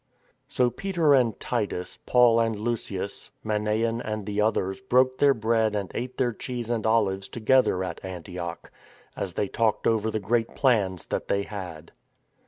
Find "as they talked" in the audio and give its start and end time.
9.15-9.85